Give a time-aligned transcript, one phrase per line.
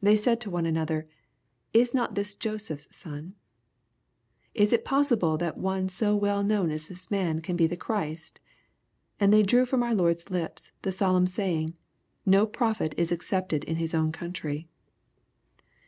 [0.00, 1.08] They said to one another,"
[1.72, 3.34] Is not this Joseph's son?"
[4.54, 8.38] Is it possible that one so well known as this man can be the Christ?—
[9.20, 11.74] ^And they drew from our Lord's lips the sol emn saying,
[12.24, 14.68] 'T!f o prophet is accepted in his own country."